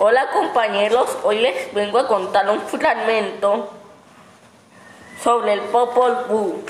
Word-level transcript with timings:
Hola 0.00 0.30
compañeros, 0.30 1.18
hoy 1.24 1.40
les 1.40 1.74
vengo 1.74 1.98
a 1.98 2.06
contar 2.06 2.48
un 2.48 2.60
fragmento 2.60 3.68
sobre 5.20 5.54
el 5.54 5.60
Popol 5.62 6.24
Vuh, 6.28 6.64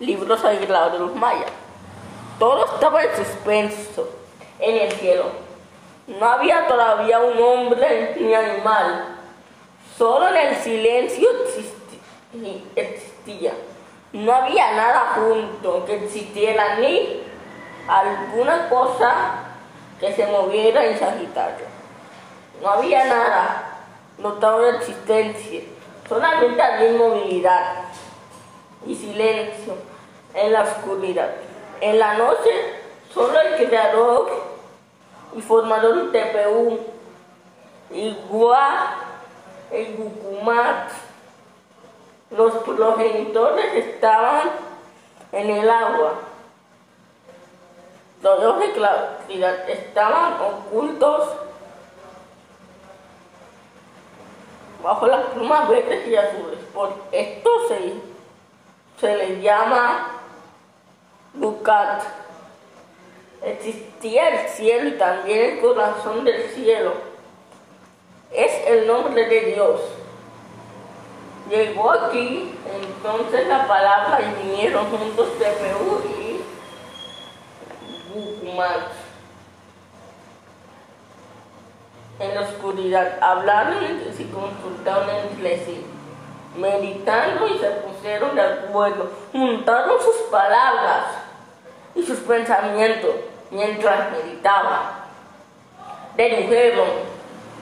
libro 0.00 0.34
sagrado 0.38 0.90
de 0.92 0.98
los 1.00 1.14
mayas. 1.14 1.50
Todo 2.38 2.64
estaba 2.64 3.02
en 3.04 3.16
suspenso 3.16 4.08
en 4.58 4.78
el 4.78 4.92
cielo. 4.92 5.24
No 6.06 6.24
había 6.24 6.66
todavía 6.66 7.18
un 7.18 7.38
hombre 7.38 8.16
ni 8.18 8.32
animal, 8.32 9.18
solo 9.98 10.28
en 10.28 10.36
el 10.36 10.56
silencio 10.56 11.28
existía. 12.74 13.52
No 14.14 14.32
había 14.32 14.72
nada 14.72 15.12
junto 15.16 15.84
que 15.84 15.96
existiera 15.96 16.76
ni 16.76 17.20
alguna 17.86 18.70
cosa 18.70 19.14
que 20.00 20.14
se 20.14 20.26
moviera 20.28 20.82
en 20.86 20.98
Sagitario. 20.98 21.74
No 22.60 22.68
había 22.70 23.04
nada 23.04 23.74
notable 24.18 24.72
de 24.72 24.78
existencia, 24.78 25.60
solamente 26.08 26.62
había 26.62 26.92
inmovilidad 26.92 27.84
y 28.86 28.94
silencio 28.94 29.74
en 30.34 30.52
la 30.52 30.62
oscuridad. 30.62 31.30
En 31.80 31.98
la 31.98 32.14
noche, 32.14 32.50
solo 33.12 33.38
el 33.40 33.66
creador 33.66 34.30
y 35.36 35.42
formador 35.42 36.10
de 36.10 36.20
TPU, 36.20 36.78
igual 37.90 38.78
el 39.70 39.96
Gucumat, 39.96 40.90
los 42.30 42.52
progenitores 42.54 43.74
estaban 43.74 44.50
en 45.32 45.50
el 45.50 45.68
agua. 45.68 46.14
Los 48.22 48.42
dos 48.42 48.64
estaban 49.68 50.34
ocultos 50.40 51.28
bajo 54.84 55.06
las 55.06 55.24
plumas 55.28 55.66
verdes 55.68 56.06
y 56.06 56.14
azules. 56.14 56.58
Por 56.74 56.92
esto 57.10 57.50
se, 57.68 57.94
se 59.00 59.16
le 59.16 59.40
llama 59.40 60.10
Bucat. 61.32 62.02
Existía 63.42 64.28
el 64.28 64.48
cielo 64.50 64.88
y 64.90 64.92
también 64.92 65.52
el 65.52 65.60
corazón 65.60 66.24
del 66.24 66.50
cielo. 66.50 66.92
Es 68.30 68.66
el 68.66 68.86
nombre 68.86 69.26
de 69.26 69.40
Dios. 69.54 69.80
Llegó 71.48 71.90
aquí 71.90 72.54
entonces 72.74 73.46
la 73.48 73.66
palabra 73.66 74.20
y 74.20 74.48
vinieron 74.48 74.86
juntos 74.90 75.28
Perú 75.38 76.02
y 76.18 76.40
Bucumat. 78.12 79.03
En 82.18 82.34
la 82.34 82.42
oscuridad 82.42 83.18
hablaron 83.20 83.84
y 83.84 84.12
se 84.16 84.30
consultaron 84.30 85.10
entre 85.10 85.64
sí, 85.64 85.84
meditando 86.56 87.48
y 87.48 87.58
se 87.58 87.68
pusieron 87.70 88.36
de 88.36 88.42
acuerdo, 88.42 89.10
juntaron 89.32 90.00
sus 90.00 90.16
palabras 90.30 91.06
y 91.94 92.04
sus 92.04 92.20
pensamientos 92.20 93.10
mientras 93.50 94.12
meditaban. 94.12 95.04
Dedujeron 96.16 96.88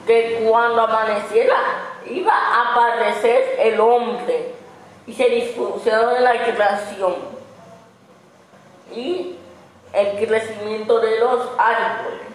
que 0.06 0.46
cuando 0.46 0.82
amaneciera 0.82 1.56
iba 2.06 2.34
a 2.34 2.72
aparecer 2.72 3.56
el 3.58 3.80
hombre 3.80 4.54
y 5.06 5.14
se 5.14 5.28
dispusieron 5.30 6.16
en 6.16 6.24
la 6.24 6.44
creación 6.44 7.14
y 8.94 9.36
el 9.94 10.26
crecimiento 10.26 11.00
de 11.00 11.20
los 11.20 11.48
árboles 11.56 12.31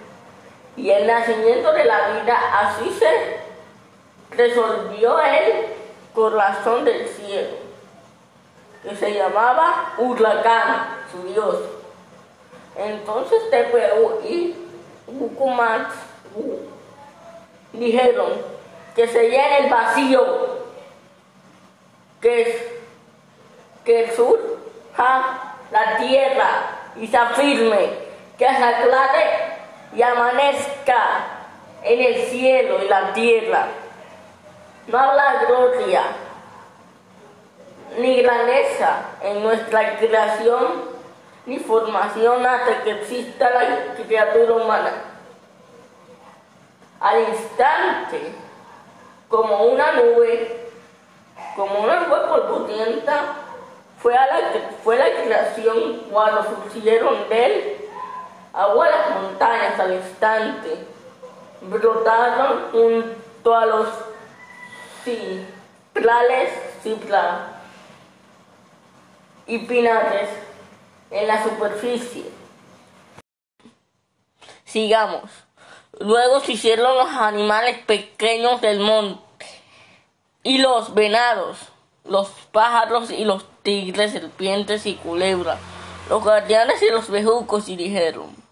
y 0.78 0.92
el 0.92 1.08
nacimiento 1.08 1.74
de 1.74 1.84
la 1.84 2.10
vida. 2.10 2.40
Así 2.54 2.96
se 2.98 3.40
resolvió 4.32 5.20
el 5.20 5.66
corazón 6.14 6.86
del 6.86 7.08
cielo, 7.10 7.58
que 8.84 8.96
se 8.96 9.14
llamaba 9.14 9.94
Urlacán, 9.98 10.88
su 11.12 11.24
dios. 11.34 11.58
Entonces 12.78 13.50
Tepeu 13.50 14.22
y 14.24 14.56
Bucumat 15.08 15.90
dijeron 17.74 18.34
que 18.96 19.08
se 19.08 19.30
llene 19.30 19.60
el 19.66 19.70
vacío, 19.70 20.58
que, 22.22 22.42
es, 22.42 22.62
que 23.84 24.06
el 24.06 24.16
sur, 24.16 24.40
ja, 24.96 25.56
la 25.72 25.98
tierra, 25.98 26.50
y 26.96 27.08
se 27.08 27.18
afirme, 27.18 27.90
que 28.38 28.46
se 28.46 28.64
aclare 28.64 29.47
y 29.94 30.02
amanezca 30.02 31.38
en 31.84 32.02
el 32.02 32.24
cielo 32.26 32.84
y 32.84 32.88
la 32.88 33.14
tierra. 33.14 33.68
No 34.88 34.98
habla 34.98 35.44
gloria 35.48 36.04
ni 37.98 38.22
grandeza 38.22 39.02
en 39.24 39.44
nuestra 39.44 39.98
creación 39.98 40.98
ni 41.46 41.60
formación 41.60 42.46
hasta 42.46 42.84
que 42.84 42.92
exista 42.92 43.50
la 43.50 43.94
criatura 43.96 44.54
humana. 44.54 44.92
Al 47.00 47.22
instante, 47.30 48.34
como 49.30 49.64
una 49.64 49.94
nube, 49.94 50.70
como 51.56 51.80
una 51.80 52.02
nube 52.02 52.20
polvorienta, 52.28 53.36
fue, 54.02 54.14
la, 54.14 54.28
fue 54.84 54.98
la 54.98 55.24
creación 55.24 56.04
cuando 56.12 56.44
surgieron 56.44 57.30
de 57.30 57.46
él 57.46 57.87
agua 58.54 58.90
las 58.90 59.22
montañas 59.22 59.80
al 59.80 59.94
instante, 59.94 60.86
brotaron 61.62 62.72
junto 62.72 63.56
a 63.56 63.66
los 63.66 63.88
ciprales, 65.04 66.52
cipla, 66.84 67.58
y 69.48 69.60
pinares 69.60 70.30
en 71.10 71.28
la 71.28 71.44
superficie. 71.44 72.26
Sigamos. 74.66 75.32
Luego 76.00 76.42
se 76.42 76.52
hicieron 76.52 76.96
los 76.96 77.10
animales 77.10 77.80
pequeños 77.86 78.62
del 78.62 78.80
monte 78.80 79.24
y 80.44 80.60
los 80.60 80.94
venados, 80.94 81.58
los 82.04 82.30
pájaros 82.52 83.10
y 83.10 83.26
los 83.26 83.46
tigres, 83.64 84.12
serpientes 84.12 84.86
y 84.86 84.96
culebras, 84.96 85.60
los 86.10 86.24
guardianes 86.24 86.82
y 86.82 86.90
los 86.90 87.10
bejucos 87.10 87.68
y 87.70 87.76
dijeron 87.76 88.48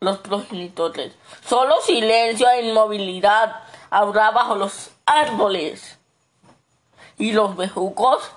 los 0.00 0.18
progenitores. 0.18 1.12
Solo 1.46 1.80
silencio 1.82 2.48
e 2.48 2.68
inmovilidad 2.68 3.62
habrá 3.90 4.30
bajo 4.30 4.56
los 4.56 4.90
árboles. 5.04 5.98
Y 7.18 7.32
los 7.32 7.54
bejucos 7.54 8.30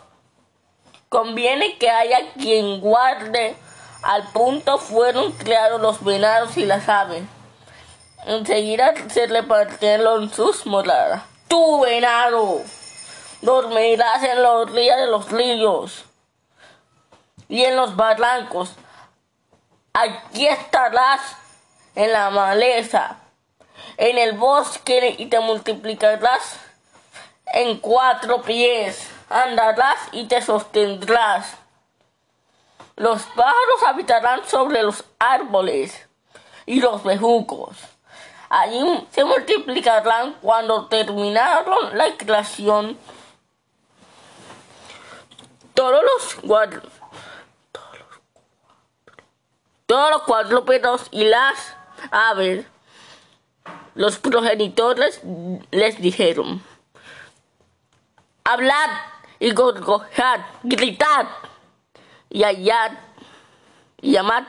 conviene 1.08 1.78
que 1.78 1.90
haya 1.90 2.34
quien 2.34 2.82
guarde. 2.82 3.56
Al 4.04 4.24
punto 4.34 4.78
fueron 4.78 5.32
creados 5.32 5.82
los 5.82 6.04
venados 6.04 6.58
y 6.58 6.66
las 6.66 6.90
aves. 6.90 7.24
Enseguida 8.26 8.94
se 9.10 9.28
repartieron 9.28 10.30
sus 10.30 10.66
moradas. 10.66 11.24
Tú, 11.48 11.82
venado, 11.82 12.62
dormirás 13.42 14.22
en 14.24 14.44
los 14.44 14.70
ríos 14.70 14.98
de 14.98 15.08
los 15.08 15.32
ríos 15.32 16.06
y 17.50 17.64
en 17.64 17.76
los 17.76 17.96
barrancos. 17.96 18.74
Aquí 19.94 20.48
estarás 20.48 21.22
en 21.96 22.12
la 22.12 22.30
maleza, 22.30 23.18
en 23.98 24.18
el 24.18 24.34
bosque 24.34 25.16
y 25.18 25.28
te 25.28 25.40
multiplicarás 25.40 26.60
en 27.54 27.80
cuatro 27.80 28.42
pies, 28.42 29.10
andarás 29.30 30.00
y 30.12 30.28
te 30.28 30.42
sostendrás. 30.42 31.58
Los 32.96 33.24
pájaros 33.24 33.84
habitarán 33.88 34.46
sobre 34.46 34.82
los 34.84 35.04
árboles 35.20 36.08
y 36.66 36.80
los 36.80 37.04
bejucos. 37.04 37.78
Allí 38.50 39.08
se 39.12 39.24
multiplicarán 39.24 40.34
cuando 40.42 40.88
terminaron 40.88 41.98
la 41.98 42.16
creación. 42.18 42.98
Todos 45.74 46.04
los 46.04 46.36
cuadros, 46.36 46.92
todos 49.94 50.10
los 50.10 50.24
cuadrúpedos 50.24 51.08
y 51.12 51.24
las 51.24 51.76
a 52.10 52.34
ver, 52.34 52.66
los 53.94 54.18
progenitores 54.18 55.22
les 55.70 56.02
dijeron, 56.02 56.64
hablad 58.44 58.90
y 59.38 59.52
gorgojad, 59.52 60.40
gritad 60.64 61.28
y 62.32 62.42
hallad 62.42 62.94
y 64.02 64.14
llamad 64.14 64.46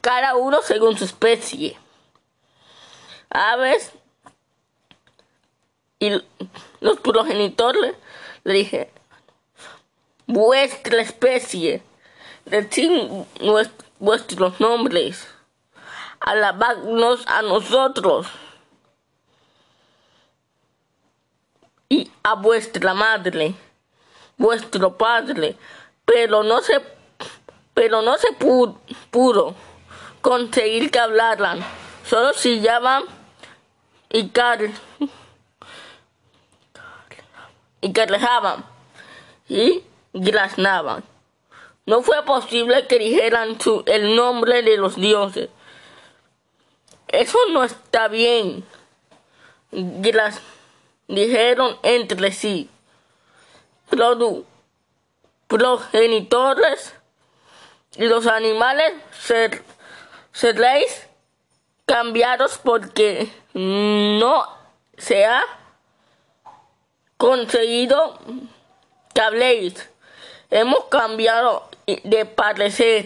cada 0.00 0.34
uno 0.34 0.60
según 0.62 0.98
su 0.98 1.04
especie. 1.04 1.78
Aves 3.30 3.92
y 6.00 6.10
los 6.80 6.98
progenitores 6.98 7.94
le 8.42 8.52
dijeron, 8.52 8.88
vuestra 10.26 11.02
especie, 11.02 11.84
decid 12.46 12.90
vuestros 13.98 14.60
nombres. 14.60 15.28
Alabarnos 16.20 17.26
a 17.26 17.42
nosotros. 17.42 18.26
Y 21.88 22.10
a 22.24 22.34
vuestra 22.34 22.94
madre, 22.94 23.54
vuestro 24.36 24.96
padre, 24.96 25.56
pero 26.04 26.42
no 26.42 26.60
se, 26.60 26.82
pero 27.74 28.02
no 28.02 28.16
se 28.18 28.32
pudo, 28.32 29.54
conseguir 30.20 30.90
que 30.90 30.98
hablaran, 30.98 31.60
solo 32.04 32.32
si 32.32 32.60
llaman 32.60 33.04
y 34.08 34.30
car 34.30 34.58
y 37.80 37.92
carrejaban 37.92 38.64
y 39.48 39.84
graznaban. 40.12 41.04
No 41.86 42.02
fue 42.02 42.24
posible 42.24 42.86
que 42.88 42.98
dijeran 42.98 43.56
el 43.86 44.16
nombre 44.16 44.62
de 44.62 44.76
los 44.76 44.96
dioses. 44.96 45.48
Eso 47.08 47.38
no 47.52 47.62
está 47.62 48.08
bien. 48.08 48.64
Gras, 49.70 50.40
dijeron 51.06 51.78
entre 51.84 52.32
sí. 52.32 52.68
Produ, 53.88 54.44
progenitores 55.46 56.94
y 57.94 58.06
los 58.06 58.26
animales 58.26 58.94
ser, 59.20 59.62
seréis 60.32 61.06
cambiados 61.86 62.58
porque 62.58 63.30
no 63.54 64.44
se 64.98 65.24
ha 65.24 65.44
conseguido 67.16 68.18
que 69.14 69.20
habléis. 69.20 69.88
Hemos 70.50 70.84
cambiado 70.86 71.68
de 71.86 72.26
parecer. 72.26 73.04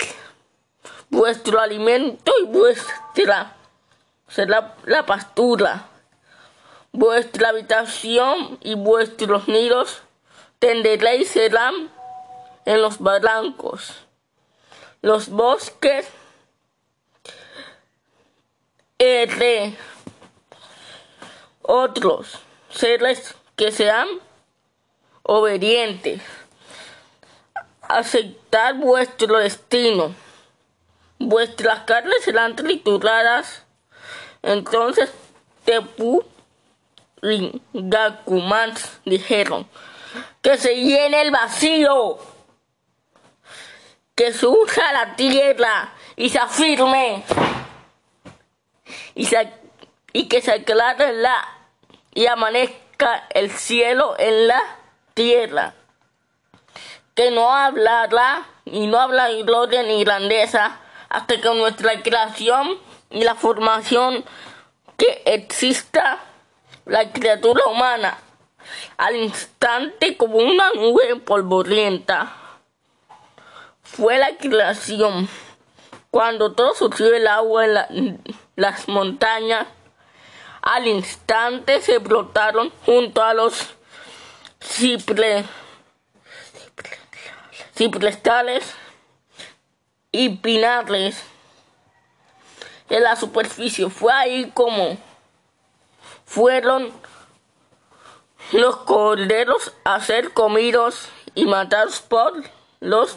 Vuestro 1.11 1.61
alimento 1.61 2.33
y 2.43 2.47
vuestra 2.47 3.57
será 4.29 4.77
la 4.85 5.05
pastura. 5.05 5.87
Vuestra 6.93 7.51
habitación 7.51 8.59
y 8.63 8.75
vuestros 8.75 9.49
nidos 9.49 10.03
tenderéis 10.59 11.31
serán 11.31 11.91
en 12.65 12.83
los 12.83 12.99
barrancos, 12.99 13.95
los 15.03 15.29
bosques, 15.29 16.09
R. 18.99 19.77
Otros 21.63 22.39
seres 22.71 23.35
que 23.57 23.73
sean 23.73 24.09
obedientes, 25.23 26.23
aceptar 27.99 28.75
vuestro 28.75 29.39
destino. 29.39 30.15
Vuestras 31.19 31.81
carnes 31.81 32.23
serán 32.25 32.57
trituradas. 32.57 33.65
Entonces 34.43 35.11
Tepu 35.65 36.25
y 37.23 37.61
dijeron 39.05 39.69
que 40.41 40.57
se 40.57 40.75
llene 40.75 41.21
el 41.21 41.31
vacío, 41.31 42.19
que 44.15 44.33
surja 44.33 44.93
la 44.93 45.17
tierra 45.17 45.93
y 46.17 46.31
se 46.31 46.39
afirme 46.39 47.23
y, 49.15 49.29
y 50.13 50.29
que 50.29 50.41
se 50.41 50.53
aclare 50.53 51.13
la 51.13 51.57
y 52.13 52.27
amanezca 52.27 53.27
el 53.31 53.51
cielo 53.51 54.15
en 54.19 54.49
la 54.49 54.61
tierra. 55.15 55.75
Que 57.21 57.31
no 57.31 57.55
hablará 57.55 58.47
y 58.65 58.87
no 58.87 58.99
habla 58.99 59.29
gloria 59.45 59.83
ni 59.83 60.03
grandeza 60.03 60.79
hasta 61.11 61.39
que 61.39 61.55
nuestra 61.55 62.01
creación 62.03 62.79
y 63.11 63.25
la 63.25 63.35
formación 63.35 64.25
que 64.97 65.21
exista 65.27 66.19
la 66.87 67.13
criatura 67.13 67.67
humana 67.67 68.17
al 68.97 69.17
instante 69.17 70.17
como 70.17 70.39
una 70.39 70.71
nube 70.73 71.17
polvorienta. 71.17 72.33
Fue 73.83 74.17
la 74.17 74.39
creación 74.39 75.29
cuando 76.11 76.53
todo 76.53 76.75
surgió 76.75 77.13
el 77.13 77.27
agua 77.27 77.67
en 77.67 78.23
las 78.57 78.89
montañas 78.89 79.67
al 80.63 80.87
instante 80.87 81.83
se 81.83 81.99
brotaron 81.99 82.73
junto 82.87 83.23
a 83.23 83.35
los 83.35 83.75
ciprestales 87.81 88.75
y 90.13 90.37
pinares 90.37 91.23
en 92.91 93.03
la 93.03 93.17
superficie. 93.17 93.89
Fue 93.89 94.13
ahí 94.13 94.51
como 94.53 94.99
fueron 96.27 96.93
los 98.53 98.77
corderos 98.77 99.73
a 99.85 99.99
ser 100.01 100.35
comidos 100.35 101.09
y 101.35 101.47
matados 101.47 102.03
por 102.03 102.35
los 102.81 103.17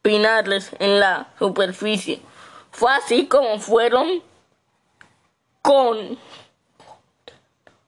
pinares 0.00 0.70
en 0.78 1.00
la 1.00 1.32
superficie. 1.40 2.22
Fue 2.70 2.92
así 2.92 3.26
como 3.26 3.58
fueron 3.58 4.22
con 5.60 6.20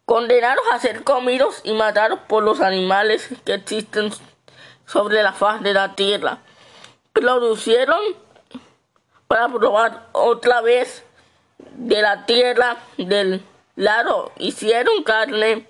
condenados 0.05 0.65
a 0.73 0.81
ser 0.81 1.05
comidos 1.05 1.61
y 1.63 1.73
matados 1.73 2.19
por 2.27 2.43
los 2.43 2.61
animales 2.61 3.29
que 3.45 3.55
existen 3.55 4.11
sobre 4.87 5.23
la 5.23 5.33
faz 5.33 5.63
de 5.63 5.75
la 5.75 5.95
tierra. 5.95 6.39
Producieron 7.13 8.01
para 9.29 9.49
probar 9.49 10.09
otra 10.13 10.61
vez 10.61 11.05
de 11.59 12.03
la 12.03 12.27
tierra 12.27 12.77
del 12.99 13.43
lado, 13.77 14.33
hicieron 14.39 15.03
carne 15.03 15.67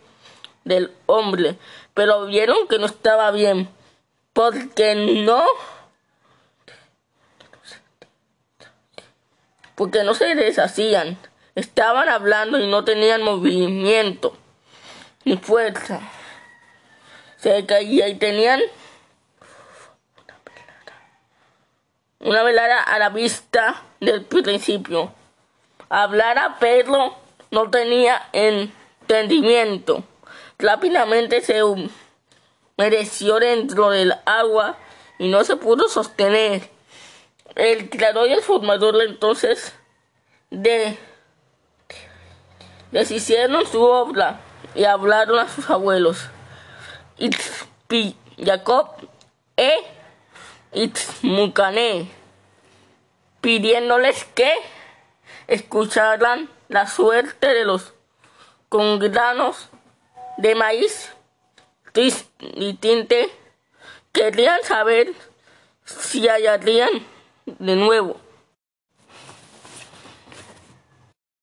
del 0.64 0.92
hombre, 1.06 1.56
pero 1.94 2.26
vieron 2.26 2.68
que 2.68 2.78
no 2.78 2.86
estaba 2.86 3.30
bien, 3.30 3.68
porque 4.32 4.94
no 4.94 5.44
porque 9.74 10.04
no 10.04 10.14
se 10.14 10.34
deshacían. 10.34 11.18
Estaban 11.54 12.08
hablando 12.08 12.58
y 12.58 12.66
no 12.66 12.84
tenían 12.84 13.22
movimiento 13.22 14.36
ni 15.24 15.36
fuerza. 15.36 16.00
Se 17.36 17.64
caía 17.66 18.08
y 18.08 18.16
tenían 18.16 18.60
una 22.24 22.42
velada 22.42 22.82
a 22.82 22.98
la 22.98 23.10
vista 23.10 23.82
del 24.00 24.24
principio. 24.24 25.12
Hablar 25.90 26.38
a 26.38 26.58
Pedro 26.58 27.14
no 27.50 27.70
tenía 27.70 28.28
entendimiento. 28.32 30.02
Rápidamente 30.58 31.42
se 31.42 31.60
mereció 32.78 33.38
dentro 33.38 33.90
del 33.90 34.14
agua 34.24 34.78
y 35.18 35.28
no 35.28 35.44
se 35.44 35.56
pudo 35.56 35.88
sostener. 35.88 36.70
El 37.56 37.90
creador 37.90 38.26
y 38.28 38.32
el 38.32 38.42
formador 38.42 39.00
entonces 39.02 39.74
de 40.50 40.98
deshicieron 42.90 43.66
su 43.66 43.82
obra 43.82 44.40
y 44.74 44.84
hablaron 44.84 45.40
a 45.40 45.48
sus 45.48 45.68
abuelos. 45.68 46.26
Itzpi, 47.18 48.16
Jacob 48.38 48.88
e 49.56 49.94
Itzmucané, 50.74 52.08
pidiéndoles 53.44 54.24
que 54.34 54.50
escucharan 55.48 56.48
la 56.68 56.86
suerte 56.86 57.46
de 57.48 57.66
los 57.66 57.92
congranos 58.70 59.68
de 60.38 60.54
maíz 60.54 61.12
y 62.40 62.72
tinte. 62.72 63.30
Querían 64.12 64.64
saber 64.64 65.12
si 65.84 66.26
hallarían 66.26 66.88
de 67.44 67.76
nuevo 67.76 68.16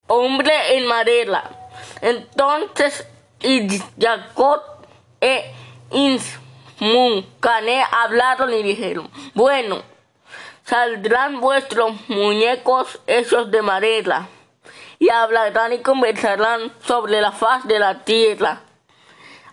hombre 0.08 0.78
en 0.78 0.88
madera. 0.88 1.70
Entonces 2.02 3.06
Jacob 4.00 4.60
e 5.20 5.54
Insmucane 5.92 7.84
hablaron 7.92 8.52
y 8.56 8.64
dijeron, 8.64 9.08
bueno, 9.36 9.91
saldrán 10.64 11.40
vuestros 11.40 11.94
muñecos 12.08 13.00
hechos 13.08 13.52
de 13.52 13.62
madera, 13.62 14.28
y 15.00 15.10
hablarán 15.10 15.74
y 15.74 15.80
conversarán 15.80 16.72
sobre 16.86 17.22
la 17.22 17.32
faz 17.32 17.68
de 17.68 17.80
la 17.80 18.04
tierra. 18.04 18.62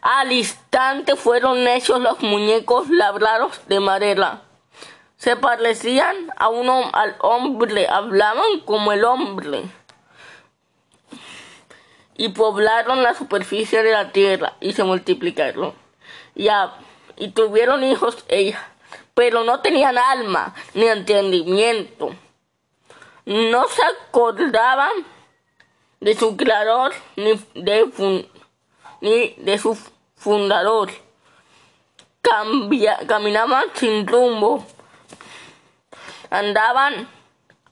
Al 0.00 0.30
instante 0.32 1.16
fueron 1.16 1.66
hechos 1.66 2.00
los 2.00 2.20
muñecos 2.20 2.88
labrados 2.88 3.60
de 3.66 3.80
madera. 3.80 4.42
Se 5.16 5.36
parecían 5.36 6.16
a 6.36 6.48
uno 6.48 6.90
al 6.92 7.16
hombre, 7.20 7.88
hablaban 7.88 8.60
como 8.64 8.92
el 8.92 9.04
hombre 9.04 9.64
y 12.18 12.28
poblaron 12.30 13.02
la 13.02 13.14
superficie 13.14 13.82
de 13.82 13.92
la 13.92 14.12
tierra 14.12 14.54
y 14.60 14.72
se 14.74 14.84
multiplicaron. 14.84 15.72
Ya, 16.34 16.74
y 17.16 17.28
tuvieron 17.30 17.82
hijos 17.84 18.24
ellas, 18.28 18.60
pero 19.18 19.42
no 19.42 19.58
tenían 19.58 19.98
alma 19.98 20.54
ni 20.74 20.86
entendimiento. 20.86 22.14
no 23.26 23.66
se 23.66 23.82
acordaban 23.82 24.92
de 25.98 26.14
su 26.14 26.36
creador 26.36 26.92
ni 27.16 27.32
de, 27.54 28.28
ni 29.00 29.34
de 29.38 29.58
su 29.58 29.76
fundador. 30.14 30.92
caminaban 32.22 33.64
sin 33.74 34.06
rumbo, 34.06 34.64
andaban 36.30 37.08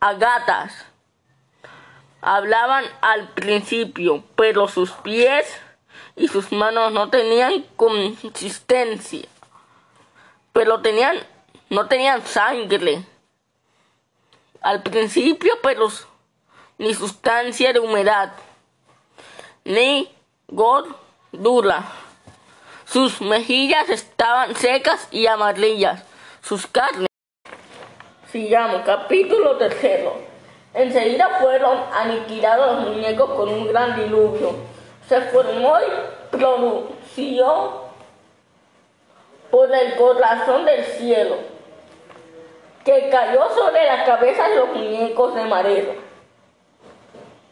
a 0.01 0.15
gatas, 0.15 0.85
hablaban 2.23 2.87
al 3.03 3.29
principio, 3.35 4.25
pero 4.35 4.67
sus 4.67 4.91
pies 4.91 5.47
y 6.17 6.27
sus 6.27 6.51
manos 6.51 6.91
no 6.91 7.09
tenían 7.09 7.63
consistencia, 7.77 9.29
pero 10.53 10.81
tenían, 10.81 11.17
no 11.71 11.87
tenían 11.87 12.25
sangre 12.27 13.05
al 14.61 14.83
principio, 14.83 15.55
pero 15.63 15.89
ni 16.79 16.95
sustancia 16.95 17.73
de 17.73 17.81
humedad, 17.81 18.33
ni 19.65 20.11
gordura. 20.49 21.85
Sus 22.85 23.21
mejillas 23.21 23.89
estaban 23.89 24.55
secas 24.55 25.09
y 25.11 25.27
amarillas, 25.27 26.05
sus 26.41 26.67
carnes. 26.67 27.09
Sigamos, 28.31 28.83
capítulo 28.85 29.57
tercero. 29.57 30.15
Enseguida 30.73 31.39
fueron 31.41 31.79
aniquilados 31.93 32.85
los 32.85 32.95
muñecos 32.95 33.31
con 33.31 33.49
un 33.49 33.67
gran 33.67 33.97
diluvio. 33.97 34.55
Se 35.09 35.21
formó 35.23 35.79
y 35.81 36.37
produció 36.37 37.87
por 39.51 39.75
el 39.75 39.97
corazón 39.97 40.65
del 40.65 40.85
cielo, 40.85 41.37
que 42.87 43.09
cayó 43.11 43.51
sobre 43.53 43.85
la 43.85 44.05
cabeza 44.05 44.49
de 44.49 44.57
los 44.57 44.69
muñecos 44.69 45.35
de 45.35 45.45
madera 45.45 45.93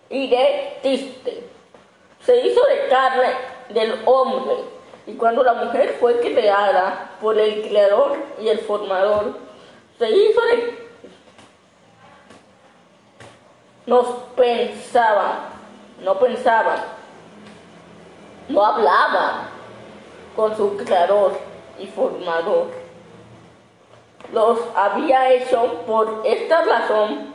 y 0.09 0.31
de 0.31 0.79
tiste. 0.81 1.43
Se 2.21 2.41
hizo 2.47 2.65
de 2.67 2.89
carne 2.89 3.31
del 3.69 4.01
hombre, 4.05 4.55
y 5.09 5.15
cuando 5.15 5.43
la 5.43 5.55
mujer 5.55 5.97
fue 5.99 6.21
creada 6.21 7.11
por 7.21 7.37
el 7.37 7.69
creador 7.69 8.17
y 8.41 8.49
el 8.49 8.61
formador, 8.61 9.37
se 9.99 10.09
hizo 10.09 10.41
de... 10.43 10.89
Nos 13.87 14.07
pensaban, 14.37 15.33
no 16.01 16.17
pensaban, 16.21 16.79
no 18.49 18.65
hablaban 18.65 19.49
con 20.37 20.57
su 20.57 20.77
creador 20.77 21.37
y 21.81 21.89
formador. 21.89 22.84
Los 24.35 24.59
había 24.75 25.31
hecho 25.31 25.85
por 25.87 26.23
esta 26.25 26.65
razón, 26.65 27.33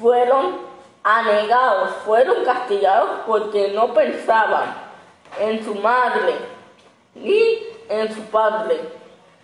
fueron 0.00 0.58
anegados, 1.02 1.90
fueron 2.04 2.44
castigados 2.44 3.10
porque 3.26 3.72
no 3.74 3.92
pensaban 3.92 4.72
en 5.40 5.64
su 5.64 5.74
madre 5.74 6.36
ni 7.16 7.58
en 7.88 8.14
su 8.14 8.22
padre. 8.26 8.80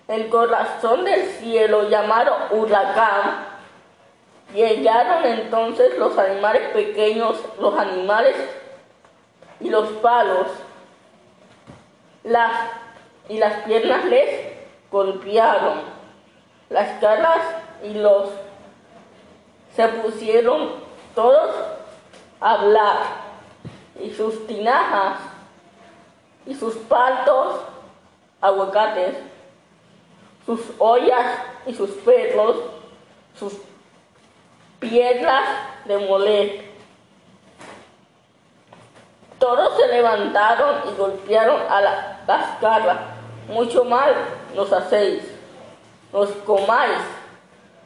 El 0.06 0.28
corazón 0.28 1.04
del 1.04 1.28
cielo 1.32 1.88
llamado 1.88 2.32
huracán. 2.52 3.46
Llegaron 4.54 5.24
entonces 5.24 5.98
los 5.98 6.16
animales 6.16 6.68
pequeños, 6.68 7.36
los 7.58 7.76
animales 7.76 8.36
y 9.58 9.70
los 9.70 9.88
palos. 9.94 10.46
Las 12.22 12.52
y 13.28 13.38
las 13.38 13.64
piernas 13.64 14.04
les 14.04 14.52
golpearon. 14.88 15.95
Las 16.76 17.00
caras 17.00 17.40
y 17.82 17.94
los 17.94 18.28
se 19.74 19.88
pusieron 19.88 20.72
todos 21.14 21.50
a 22.38 22.50
hablar. 22.50 22.98
Y 23.98 24.10
sus 24.10 24.46
tinajas 24.46 25.20
y 26.44 26.54
sus 26.54 26.74
paltos, 26.74 27.60
aguacates, 28.42 29.14
sus 30.44 30.60
ollas 30.78 31.38
y 31.64 31.72
sus 31.72 31.92
perros, 31.92 32.56
sus 33.38 33.54
piedras 34.78 35.48
de 35.86 35.96
moler. 35.96 36.72
Todos 39.38 39.78
se 39.78 39.88
levantaron 39.88 40.90
y 40.90 40.98
golpearon 40.98 41.62
a 41.70 41.80
las 41.80 42.58
caras 42.60 42.98
mucho 43.48 43.82
mal 43.82 44.14
nos 44.54 44.70
hacéis, 44.70 45.35
nos 46.12 46.30
comáis. 46.44 47.02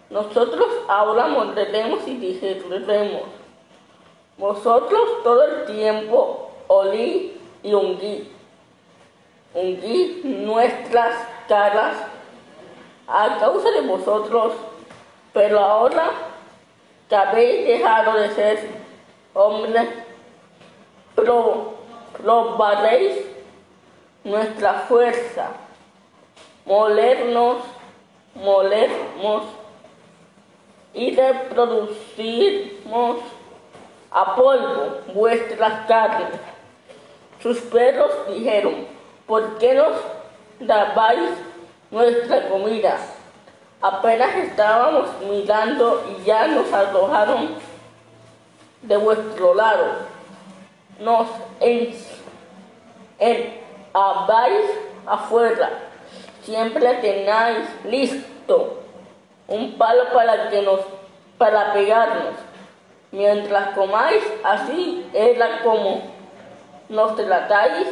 Nosotros 0.08 0.66
ahora 0.88 1.28
morderemos 1.28 2.06
y 2.06 2.16
digeriremos. 2.16 3.22
Vosotros 4.36 5.22
todo 5.22 5.44
el 5.44 5.66
tiempo 5.66 6.50
olí 6.66 7.38
y 7.62 7.74
ungí. 7.74 8.32
Ungí 9.54 10.22
nuestras 10.24 11.14
caras 11.48 11.96
a 13.06 13.38
causa 13.38 13.70
de 13.72 13.80
vosotros, 13.82 14.52
pero 15.32 15.58
ahora 15.58 16.10
que 17.08 17.16
habéis 17.16 17.66
dejado 17.66 18.14
de 18.14 18.30
ser 18.30 18.68
hombres, 19.34 19.88
probaréis 22.22 23.24
nuestra 24.22 24.74
fuerza, 24.88 25.48
molernos, 26.64 27.58
molernos 28.42 29.42
y 30.94 31.14
reproducirnos 31.14 33.18
a 34.11 34.35
polvo 34.35 35.00
vuestras 35.14 35.87
carnes. 35.87 36.30
Sus 37.42 37.59
perros 37.59 38.11
dijeron, 38.28 38.87
¿por 39.26 39.59
qué 39.59 39.75
nos 39.75 39.92
dabais 40.59 41.30
nuestra 41.90 42.49
comida? 42.49 42.99
Apenas 43.80 44.35
estábamos 44.37 45.09
mirando 45.28 46.02
y 46.11 46.25
ya 46.25 46.47
nos 46.49 46.73
arrojaron 46.73 47.54
de 48.82 48.97
vuestro 48.97 49.54
lado. 49.54 49.87
Nos 50.99 51.28
en, 51.61 51.94
en 53.18 53.61
afuera, 55.06 55.89
siempre 56.42 56.94
tenéis 56.94 57.68
listo 57.85 58.78
un 59.49 59.76
palo 59.76 60.04
para 60.12 60.49
que 60.50 60.62
nos, 60.62 60.80
para 61.38 61.73
pegarnos. 61.73 62.35
Mientras 63.12 63.75
comáis, 63.75 64.23
así 64.44 65.09
era 65.12 65.62
como 65.62 66.02
nos 66.88 67.16
tratáis. 67.16 67.88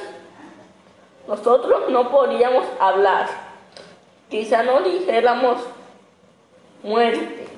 Nosotros 1.26 1.90
no 1.90 2.10
podíamos 2.10 2.64
hablar. 2.78 3.28
Quizá 4.30 4.62
no 4.62 4.80
dijéramos 4.80 5.58
muerte. 6.82 7.48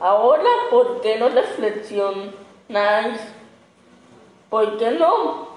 Ahora, 0.00 0.50
¿por 0.70 1.00
qué 1.00 1.16
no 1.16 1.28
reflexionáis? 1.30 3.20
¿Por 4.50 4.76
qué 4.76 4.90
no 4.90 5.52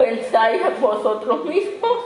pensáis 0.00 0.62
vosotros 0.80 1.44
mismos, 1.44 1.98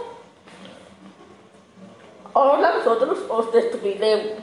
ahora 2.34 2.74
nosotros 2.74 3.18
os 3.28 3.52
destruiremos. 3.52 4.38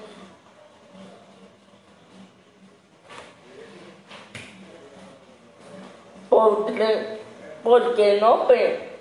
Porque, 6.29 7.19
porque 7.61 8.19
no 8.21 8.47
pe 8.47 8.91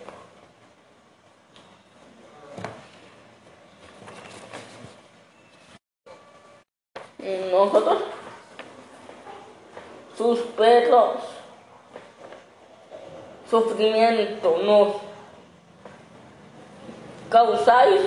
nosotros 7.53 8.03
sus 10.17 10.41
perros 10.41 11.17
sufrimiento 13.49 14.59
nos 14.59 14.97
causáis 17.29 18.03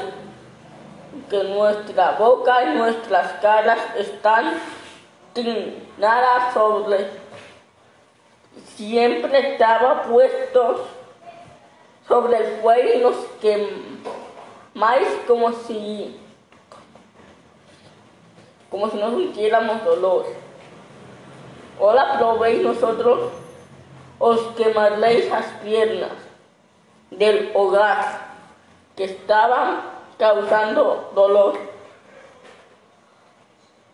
que 1.29 1.43
nuestra 1.43 2.11
boca 2.11 2.63
y 2.63 2.77
nuestras 2.77 3.33
caras 3.33 3.79
están 3.97 4.53
tinadas 5.33 6.53
sobre 6.53 7.09
siempre 8.75 9.53
estaba 9.53 10.03
puestos 10.03 10.81
sobre 12.07 12.37
el 12.37 12.61
fuego 12.61 12.89
y 12.93 12.99
nos 12.99 13.15
quemáis 13.41 15.07
como 15.27 15.51
si 15.51 16.19
como 18.69 18.89
si 18.89 18.97
no 18.97 19.11
sintiéramos 19.11 19.83
dolor. 19.83 20.25
Ahora 21.79 22.17
probéis 22.17 22.63
nosotros 22.63 23.31
os 24.17 24.39
quemaréis 24.55 25.29
las 25.29 25.45
piernas 25.63 26.11
del 27.11 27.51
hogar 27.53 28.33
que 28.95 29.03
estaban 29.03 29.92
causando 30.17 31.11
dolor. 31.15 31.57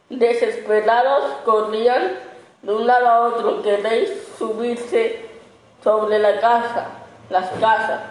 Desesperados 0.10 1.24
corrían 1.46 2.18
de 2.62 2.74
un 2.74 2.88
lado 2.88 3.08
a 3.08 3.20
otro, 3.22 3.62
queréis 3.62 4.10
subirse 4.38 5.30
sobre 5.84 6.20
la 6.20 6.40
casa, 6.40 6.88
las 7.30 7.50
casas. 7.52 8.02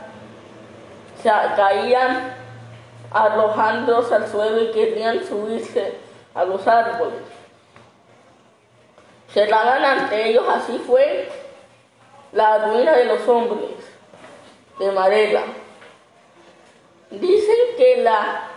Se 1.23 1.29
caían 1.29 2.35
arrojándose 3.11 4.15
al 4.15 4.29
suelo 4.29 4.63
y 4.63 4.71
querían 4.71 5.25
subirse 5.27 5.99
a 6.35 6.45
los 6.45 6.67
árboles. 6.67 7.21
Se 9.33 9.47
daban 9.47 9.85
ante 9.85 10.31
ellos, 10.31 10.45
así 10.49 10.79
fue 10.87 11.29
la 12.33 12.59
ruina 12.59 12.93
de 12.93 13.05
los 13.07 13.27
hombres 13.29 13.71
de 14.79 14.93
Marela. 14.93 15.43
Dicen 17.11 17.57
que 17.77 18.03
la 18.03 18.49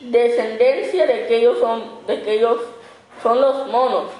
descendencia 0.00 1.06
de 1.06 1.24
aquellos 1.24 1.58
son, 1.58 2.06
de 2.06 2.18
aquellos 2.18 2.60
son 3.22 3.40
los 3.40 3.66
monos 3.68 4.10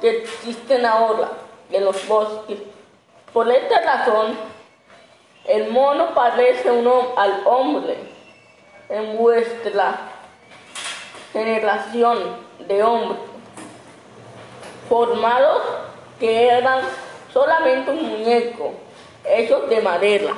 que 0.00 0.18
existen 0.18 0.86
ahora 0.86 1.32
en 1.72 1.84
los 1.84 2.06
bosques. 2.06 2.58
Por 3.32 3.50
esta 3.50 3.80
razón, 3.80 4.36
el 5.46 5.68
mono 5.70 6.14
parece 6.14 6.70
uno 6.70 7.12
al 7.16 7.42
hombre 7.44 7.96
en 8.88 9.16
vuestra 9.16 9.98
generación 11.32 12.18
de 12.66 12.82
hombres, 12.82 13.18
formados 14.88 15.62
que 16.18 16.48
eran 16.48 16.82
solamente 17.32 17.90
un 17.90 18.02
muñeco, 18.02 18.72
hechos 19.24 19.68
de 19.68 19.80
madera. 19.80 20.34